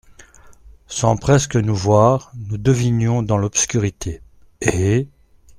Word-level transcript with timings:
Sans 0.87 1.15
presque 1.15 1.55
nous 1.57 1.75
voir, 1.75 2.31
nous 2.35 2.47
nous 2.53 2.57
devinions 2.57 3.21
dans 3.21 3.37
l’obscurité, 3.37 4.23
et… 4.59 5.07